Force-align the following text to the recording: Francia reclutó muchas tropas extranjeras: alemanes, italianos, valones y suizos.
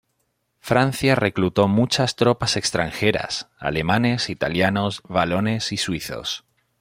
Francia 0.61 1.13
reclutó 1.13 1.67
muchas 1.67 2.15
tropas 2.15 2.57
extranjeras: 2.57 3.49
alemanes, 3.59 4.31
italianos, 4.31 5.03
valones 5.07 5.71
y 5.73 5.77
suizos. 5.77 6.43